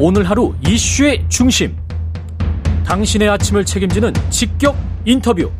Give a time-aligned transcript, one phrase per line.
[0.00, 1.76] 오늘 하루 이슈의 중심.
[2.86, 5.50] 당신의 아침을 책임지는 직격 인터뷰.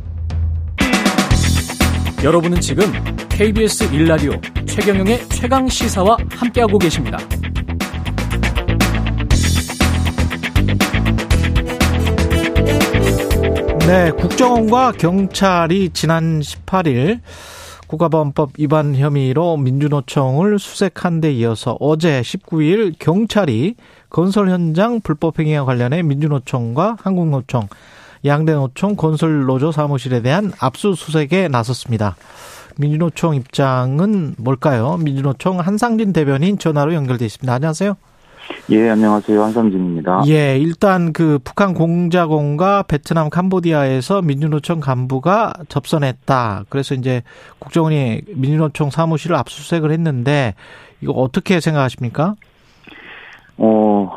[2.23, 2.85] 여러분은 지금
[3.29, 4.33] KBS 일라디오
[4.65, 7.19] 최경영의 최강 시사와 함께하고 계십니다.
[13.89, 17.21] 네, 국정원과 경찰이 지난 18일
[17.89, 23.75] 국가보안법 위반 혐의로 민주노총을 수색한 데 이어서 어제 19일 경찰이
[24.11, 27.69] 건설 현장 불법 행위와 관련해 민주노총과 한국노총,
[28.25, 32.17] 양대 노총 건설 노조 사무실에 대한 압수수색에 나섰습니다.
[32.77, 34.99] 민주노총 입장은 뭘까요?
[34.99, 37.53] 민주노총 한상진 대변인 전화로 연결돼 있습니다.
[37.53, 37.97] 안녕하세요.
[38.71, 39.43] 예, 안녕하세요.
[39.43, 40.23] 한상진입니다.
[40.29, 46.65] 예, 일단 그 북한 공자공과 베트남 캄보디아에서 민주노총 간부가 접선했다.
[46.69, 47.23] 그래서 이제
[47.59, 50.55] 국정원이 민주노총 사무실을 압수수색을 했는데
[51.01, 52.35] 이거 어떻게 생각하십니까?
[53.57, 54.11] 어,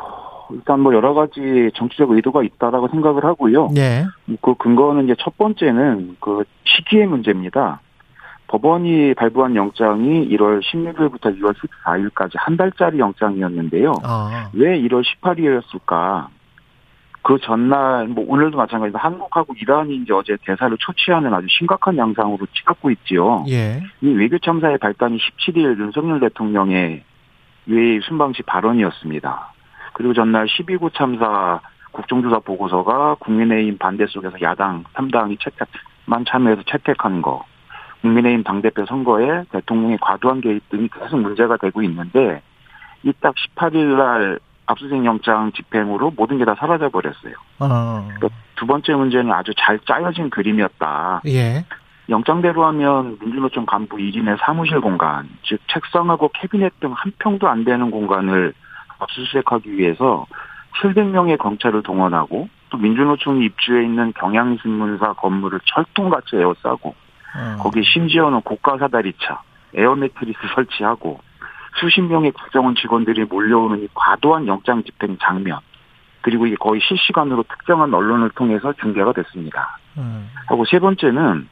[0.52, 3.68] 일단 뭐 여러 가지 정치적 의도가 있다라고 생각을 하고요.
[3.76, 4.04] 예.
[4.40, 7.80] 그 근거는 이제 첫 번째는 그 시기의 문제입니다.
[8.52, 13.94] 법원이 발부한 영장이 1월 16일부터 2월 14일까지 한 달짜리 영장이었는데요.
[14.04, 14.50] 아.
[14.52, 16.26] 왜 1월 18일이었을까?
[17.22, 22.90] 그 전날, 뭐 오늘도 마찬가지로 한국하고 이란이 이제 어제 대사를 초치하는 아주 심각한 양상으로 치닫고
[22.90, 23.42] 있지요.
[23.48, 23.80] 예.
[24.02, 27.04] 이 외교 참사의 발단이 17일 윤석열 대통령의
[27.66, 29.52] 외 순방시 발언이었습니다.
[29.94, 31.60] 그리고 전날 12구 참사
[31.92, 37.46] 국정조사 보고서가 국민의힘 반대 속에서 야당 3당이 채택만 참여해서 채택한 거.
[38.02, 42.42] 국민의힘 당대표 선거에 대통령의 과도한 개입 등이 계속 문제가 되고 있는데
[43.04, 47.34] 이 딱 18일 날 압수수색 영장 집행으로 모든 게 다 사라져 버렸어요.
[47.60, 48.08] 어.
[48.16, 51.22] 그러니까 두 번째 문제는 아주 잘 짜여진 그림이었다.
[51.26, 51.64] 예.
[52.08, 57.90] 영장대로 하면 민주노총 간부 1인의 사무실 공간, 즉 책상하고 캐비넷 등 한 평도 안 되는
[57.90, 58.52] 공간을
[58.98, 60.26] 압수수색하기 위해서
[60.82, 66.94] 700명의 경찰을 동원하고 또 민주노총이 입주해 있는 경향신문사 건물을 철통같이 에워싸고
[67.36, 67.62] 어.
[67.62, 69.42] 거기 심지어는 고가 사다리차,
[69.74, 71.20] 에어매트리스 설치하고
[71.80, 75.58] 수십 명의 국정원 직원들이 몰려오는 이 과도한 영장 집행 장면
[76.20, 79.78] 그리고 이게 거의 실시간으로 특정한 언론을 통해서 중계가 됐습니다.
[79.96, 80.30] 음.
[80.46, 81.48] 하고 세 번째는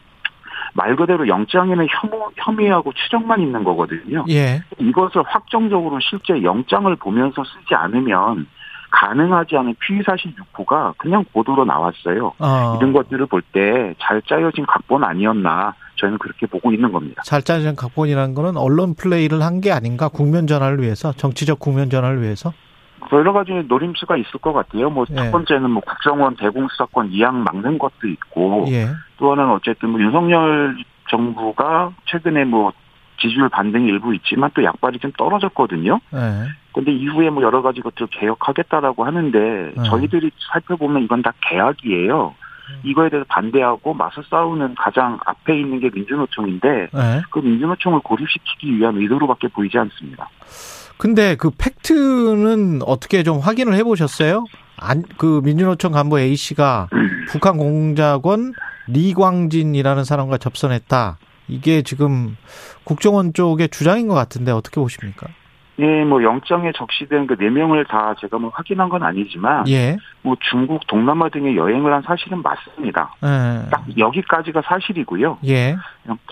[0.74, 4.24] 말 그대로 영장에는 혐오, 혐의하고 추정만 있는 거거든요.
[4.28, 4.62] 예.
[4.78, 8.46] 이것을 확정적으로 실제 영장을 보면서 쓰지 않으면
[8.90, 12.32] 가능하지 않은 피의사실 유포가 그냥 보도로 나왔어요.
[12.38, 12.76] 어.
[12.78, 17.22] 이런 것들을 볼 때 잘 짜여진 각본 아니었나 저희는 그렇게 보고 있는 겁니다.
[17.24, 20.08] 잘 짜진 각본이라는 거는 언론 플레이를 한 게 아닌가?
[20.08, 22.52] 국면 전환을 위해서, 정치적 국면 전환을 위해서?
[23.12, 24.88] 여러 가지 노림수가 있을 것 같아요.
[24.90, 25.30] 뭐첫 예.
[25.30, 28.88] 번째는 뭐 국정원 대공수사권 이양 막는 것도 있고 예.
[29.18, 30.76] 또 하나는 어쨌든 뭐 윤석열
[31.10, 32.72] 정부가 최근에 뭐
[33.20, 36.00] 지지율 반등이 일부 있지만 또 약발이 좀 떨어졌거든요.
[36.14, 36.48] 예.
[36.72, 39.84] 근데 이후에 뭐 여러 가지 것들을 개혁하겠다라고 하는데 음.
[39.84, 42.34] 저희들이 살펴보면 이건 다 계약이에요.
[42.84, 47.22] 이거에 대해서 반대하고 맞서 싸우는 가장 앞에 있는 게 민주노총인데 예.
[47.30, 50.28] 그 민주노총을 고립시키기 위한 의도로밖에 보이지 않습니다.
[50.96, 54.44] 근데 그 팩트는 어떻게 좀 확인을 해 보셨어요?
[54.76, 56.88] 안, 그 민주노총 간부 A 씨가
[57.28, 58.52] 북한 공작원
[58.86, 61.18] 리광진이라는 사람과 접선했다.
[61.48, 62.36] 이게 지금
[62.84, 65.26] 국정원 쪽의 주장인 것 같은데 어떻게 보십니까?
[65.80, 69.96] 예, 뭐 영장에 적시된 그 네 명을 다 제가 뭐 확인한 건 아니지만 예.
[70.22, 73.14] 뭐 중국, 동남아 등에 여행을 한 사실은 맞습니다.
[73.24, 73.68] 예.
[73.70, 75.38] 딱 여기까지가 사실이고요.
[75.46, 75.76] 예.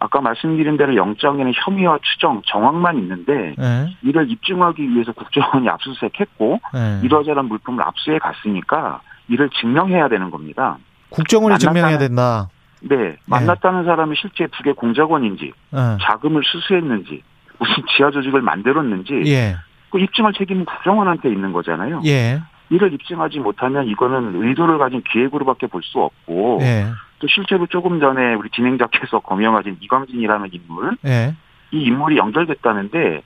[0.00, 3.96] 아까 말씀드린 대로 영장에는 혐의와 추정, 정황만 있는데 예.
[4.02, 7.00] 이를 입증하기 위해서 국정원이 압수수색했고 예.
[7.04, 10.76] 이러저런 물품을 압수해 갔으니까 이를 증명해야 되는 겁니다.
[11.10, 12.48] 국정원이 만났다는- 증명해야 된다.
[12.80, 15.96] 네, 만났다는 사람이 실제 북의 공작원인지 예.
[16.02, 17.22] 자금을 수수했는지
[17.58, 19.56] 무슨 지하 조직을 만들었는지 예.
[19.90, 22.02] 그 입증할 책임은 국정원한테 있는 거잖아요.
[22.06, 22.40] 예.
[22.70, 26.86] 이를 입증하지 못하면 이거는 의도를 가진 기획으로밖에 볼 수 없고 예.
[27.18, 31.34] 또 실제로 조금 전에 우리 진행자께서 거명하신 이광진이라는 인물 예.
[31.70, 33.22] 이 인물이 연결됐다는데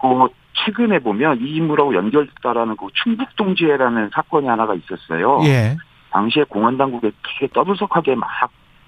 [0.00, 0.28] 그
[0.64, 5.40] 최근에 보면 이 인물하고 연결됐다라는 그 충북동지해라는 사건이 하나가 있었어요.
[5.44, 5.76] 예.
[6.10, 8.28] 당시에 공안 당국에 되게 떠들썩하게 막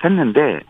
[0.03, 0.61] 했는데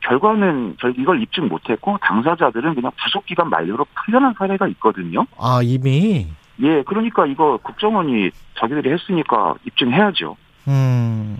[0.00, 5.26] 결과는 저 이걸 입증 못했고 당사자들은 그냥 구속 기간 만료로 풀려난 사례가 있거든요.
[5.38, 6.26] 아, 이미
[6.60, 10.36] 예, 그러니까 이거 국정원이 자기들이 했으니까 입증해야죠.
[10.68, 11.38] 음.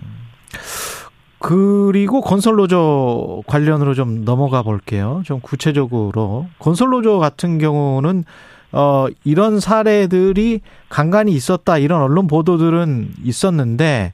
[1.39, 5.21] 그리고 건설노조 관련으로 좀 넘어가 볼게요.
[5.25, 6.47] 좀 구체적으로.
[6.59, 8.25] 건설노조 같은 경우는,
[8.73, 10.59] 어, 이런 사례들이
[10.89, 14.11] 간간히 있었다, 이런 언론 보도들은 있었는데,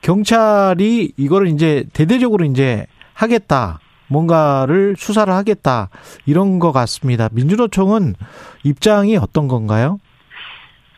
[0.00, 3.78] 경찰이 이거를 이제 대대적으로 이제 하겠다,
[4.08, 5.88] 뭔가를 수사를 하겠다,
[6.26, 7.28] 이런 것 같습니다.
[7.32, 8.14] 민주노총은
[8.62, 9.98] 입장이 어떤 건가요?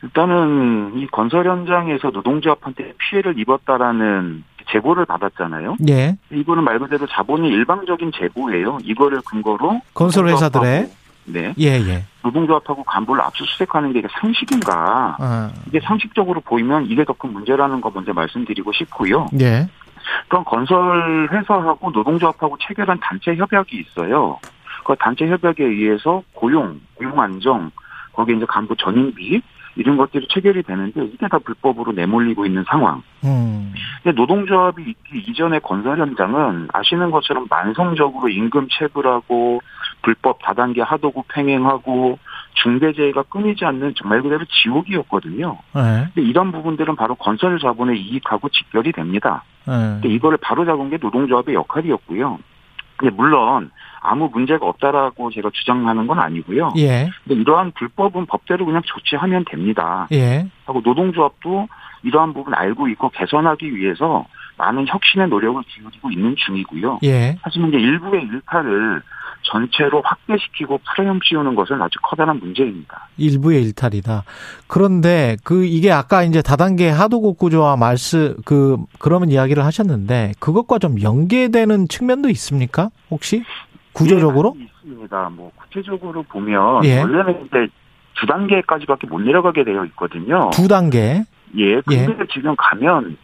[0.03, 5.77] 일단은 이 건설 현장에서 노동조합한테 피해를 입었다라는 제보를 받았잖아요.
[5.89, 6.17] 예.
[6.31, 8.79] 이거는 말 그대로 자본이 일방적인 제보예요.
[8.83, 10.91] 이거를 근거로 건설 회사들의
[11.25, 11.55] 네.
[11.59, 12.05] 예, 예.
[12.23, 15.17] 노동조합하고 간부를 압수수색하는 게 이게 상식인가?
[15.19, 19.27] 아, 이게 상식적으로 보이면 이게 더 큰 문제라는 거 먼저 말씀드리고 싶고요.
[19.41, 19.69] 예.
[20.29, 24.39] 그럼 건설 회사하고 노동조합하고 체결한 단체 협약이 있어요.
[24.85, 27.71] 그 단체 협약에 의해서 고용, 고용 안정,
[28.13, 29.43] 거기에 이제 간부 전임비
[29.77, 33.03] 이런 것들이 체결이 되는데 이게 다 불법으로 내몰리고 있는 상황.
[33.25, 33.73] 음.
[34.03, 39.61] 근데 노동조합이 있기 이전의 건설 현장은 아시는 것처럼 만성적으로 임금 체불하고
[40.03, 42.19] 불법 다단계 하도급 횡행하고
[42.55, 45.59] 중대재해가 끊이지 않는 정말 그대로 지옥이었거든요.
[45.77, 46.09] 예.
[46.13, 49.45] 근데 이런 부분들은 바로 건설 자본의 이익하고 직결이 됩니다.
[49.69, 50.01] 예.
[50.01, 52.39] 근데 이거를 바로 잡은 게 노동조합의 역할이었고요.
[52.97, 53.71] 근데 물론
[54.01, 56.73] 아무 문제가 없다라고 제가 주장하는 건 아니고요.
[56.77, 57.09] 예.
[57.25, 60.09] 근데 이러한 불법은 법대로 그냥 조치하면 됩니다.
[60.13, 60.47] 예.
[60.67, 61.69] 하고 노동조합도
[62.03, 64.27] 이러한 부분 알고 있고 개선하기 위해서
[64.59, 67.01] 많은 혁신의 노력을 기울이고 있는 중이고요.
[67.05, 67.37] 예.
[67.41, 69.03] 하지만 이제 일부의 일탈을
[69.43, 73.09] 전체로 확대시키고 풀어헤치우는 것은 아주 커다란 문제입니다.
[73.17, 74.25] 일부의 일탈이다.
[74.67, 81.01] 그런데 그 이게 아까 이제 다단계 하도급 구조와 말씀 그 그러면 이야기를 하셨는데 그것과 좀
[81.01, 82.91] 연계되는 측면도 있습니까?
[83.11, 83.45] 혹시
[83.93, 84.55] 구조적으로?
[84.57, 85.31] 예, 많이 있습니다.
[85.31, 87.01] 뭐 구체적으로 보면 예.
[87.01, 87.69] 원래는 이제
[88.15, 90.51] 두 단계까지밖에 못 내려가게 되어 있거든요.
[90.53, 91.23] 두 단계.
[91.57, 93.17] 예, 근데 지금 가면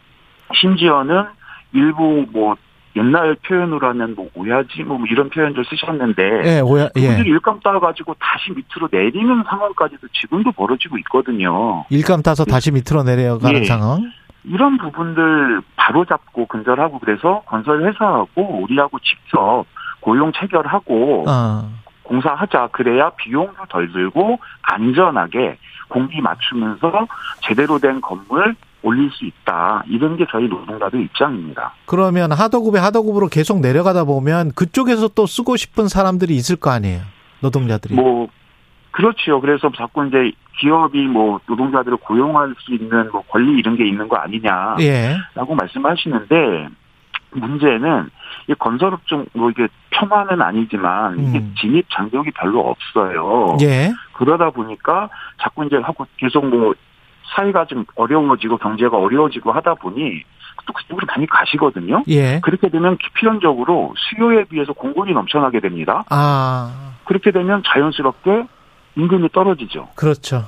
[0.53, 1.25] 심지어는
[1.73, 2.55] 일부 뭐
[2.95, 7.01] 옛날 표현으로 하면 뭐 오야지 뭐 이런 표현들 쓰셨는데 예, 오야 예.
[7.01, 11.83] 그분들이 일감 따가지고 다시 밑으로 내리는 상황까지도 지금도 벌어지고 있거든요.
[11.89, 13.65] 일감 따서 다시 밑으로 내려가는 예.
[13.65, 14.11] 상황.
[14.45, 19.65] 이런 부분들 바로 잡고 근절하고 그래서 건설 회사하고 우리하고 직접
[19.99, 21.69] 고용 체결하고 어.
[22.03, 25.57] 공사하자 그래야 비용도 덜 들고 안전하게
[25.89, 27.07] 공기 맞추면서
[27.41, 31.73] 제대로 된 건물 올릴 수 있다 이런 게 저희 노동자들 입장입니다.
[31.85, 37.01] 그러면 하도급에 하도급으로 계속 내려가다 보면 그쪽에서 또 쓰고 싶은 사람들이 있을 거 아니에요.
[37.41, 37.95] 노동자들이.
[37.95, 38.27] 뭐
[38.91, 39.41] 그렇지요.
[39.41, 44.15] 그래서 자꾸 이제 기업이 뭐 노동자들을 고용할 수 있는 뭐 권리 이런 게 있는 거
[44.17, 45.17] 아니냐라고 예.
[45.35, 46.69] 말씀하시는데
[47.31, 48.09] 문제는
[48.47, 51.55] 이 건설업종 뭐 이게 폄하는 아니지만 이게 음.
[51.59, 53.57] 진입 장벽이 별로 없어요.
[53.61, 53.91] 예.
[54.13, 55.09] 그러다 보니까
[55.41, 56.73] 자꾸 이제 하고 계속 뭐
[57.35, 60.23] 사회가 좀 어려워지고 경제가 어려워지고 하다 보니
[60.67, 62.03] 또 그쪽으로 많이 가시거든요.
[62.07, 62.39] 예.
[62.41, 66.03] 그렇게 되면 필연적으로 수요에 비해서 공급이 넘쳐나게 됩니다.
[66.09, 68.45] 아, 그렇게 되면 자연스럽게
[68.95, 69.89] 임금이 떨어지죠.
[69.95, 70.47] 그렇죠.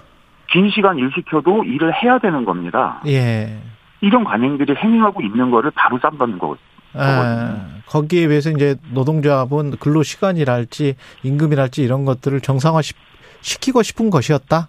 [0.49, 3.01] 긴 시간 일 시켜도 일을 해야 되는 겁니다.
[3.05, 3.59] 예.
[4.01, 6.55] 이런 관행들이 행행하고 있는 거를 바로 쌈받는 거.
[6.93, 12.93] 아, 거기에 비해서 이제 노동조합은 근로 시간이랄지 임금이랄지 이런 것들을 정상화 시-
[13.41, 14.67] 시키고 싶은 것이었다.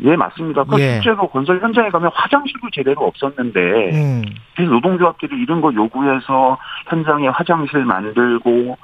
[0.00, 0.64] 예, 맞습니다.
[0.64, 0.94] 그 예.
[0.94, 3.60] 실제로 건설 현장에 가면 화장실도 제대로 없었는데
[3.92, 4.22] 음.
[4.58, 6.58] 노동조합들이 이런 거 요구해서
[6.88, 8.76] 현장에 화장실 만들고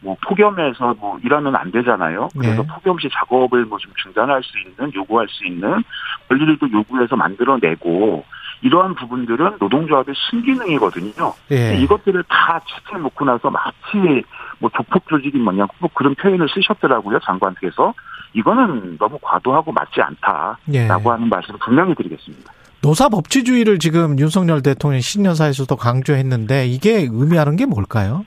[0.00, 2.28] 뭐 폭염에서 뭐 일하면 안 되잖아요.
[2.38, 2.66] 그래서 예.
[2.66, 5.82] 폭염 시 작업을 뭐 좀 중단할 수 있는 요구할 수 있는
[6.28, 8.24] 권리들도 요구해서 만들어내고
[8.62, 11.32] 이러한 부분들은 노동조합의 순기능이거든요.
[11.52, 11.76] 예.
[11.76, 14.24] 이것들을 다 채택 놓고 나서 마치
[14.58, 17.92] 뭐 조폭 조직이 뭐냐 뭐 그런 표현을 쓰셨더라고요 장관께서
[18.36, 20.86] 이거는 너무 과도하고 맞지 않다라고 예.
[20.86, 22.52] 하는 말씀을 분명히 드리겠습니다.
[22.82, 28.26] 노사 법치주의를 지금 윤석열 대통령이 신년사에서도 강조했는데 이게 의미하는 게 뭘까요?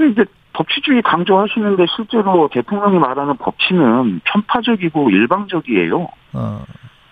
[0.00, 6.08] 이제 법치주의 강조하시는데 실제로 대통령이 말하는 법치는 편파적이고 일방적이에요.
[6.32, 6.64] 어,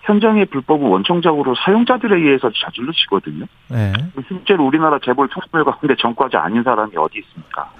[0.03, 3.45] 현장의 불법은 원청적으로 사용자들에 의해서 저질러 치거든요.
[3.71, 3.93] 예.
[4.27, 7.71] 실제로 우리나라 재벌 총수들 가운데 전과자 아닌 사람이 어디 있습니까?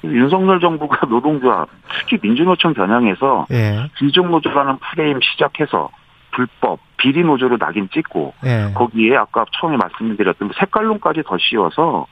[0.00, 1.68] 그래서 윤석열 정부가 노동조합,
[1.98, 3.88] 특히 민주노총 겨냥해서 예.
[3.98, 5.90] 비정노조라는 프레임 시작해서
[6.32, 8.72] 불법, 비리 노조로 낙인 찍고 예.
[8.74, 12.06] 거기에 아까 처음에 말씀드렸던 색깔론까지 더 씌워서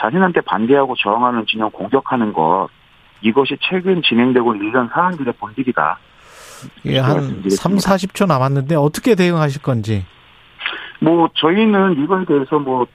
[0.00, 2.68] 자신한테 반대하고 저항하는 진영 공격하는 것
[3.20, 5.98] 이것이 최근 진행되고 있는 사안들의 본질이다.
[6.86, 7.80] 예, 한 말씀드리겠습니다.
[7.80, 10.04] 3, 40초 남았는데 어떻게 대응하실 건지.
[11.00, 12.86] 뭐 저희는 이거에 대해서 뭐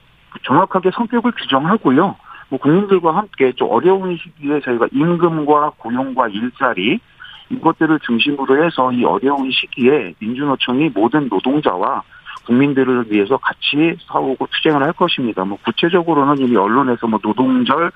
[0.44, 2.16] 정확하게 성격을 규정하고요.
[2.48, 7.00] 뭐 국민들과 함께 좀 어려운 시기에 저희가 임금과 고용과 일자리
[7.50, 12.02] 이것들을 중심으로 해서 이 어려운 시기에 민주노총이 모든 노동자와
[12.46, 15.44] 국민들을 위해서 같이 싸우고 투쟁을 할 것입니다.
[15.44, 17.90] 뭐 구체적으로는 이미 언론에서 뭐 노동절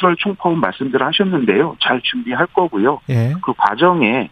[0.00, 1.76] 7월 총파업 말씀들 하셨는데요.
[1.80, 3.00] 잘 준비할 거고요.
[3.10, 3.34] 예.
[3.42, 4.30] 그 과정에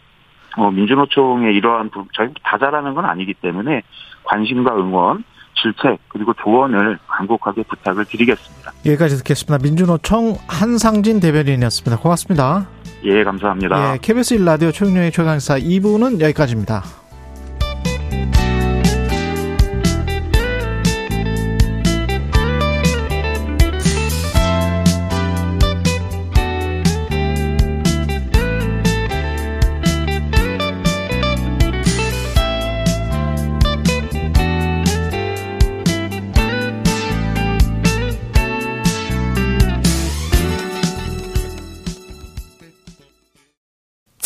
[0.57, 3.83] 어, 민주노총의 이러한 부- 저희 다 잘하는 건 아니기 때문에
[4.25, 5.23] 관심과 응원,
[5.63, 8.73] 질책 그리고 조언을 간곡하게 부탁을 드리겠습니다.
[8.87, 9.59] 여기까지 듣겠습니다.
[9.63, 12.01] 민주노총 한상진 대변인이었습니다.
[12.03, 12.67] 고맙습니다.
[13.05, 13.95] 예, 감사합니다.
[13.95, 16.83] 예, KBS 1라디오 최경영의 최강사 2부는 여기까지입니다.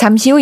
[0.03, 0.41] 잠시 후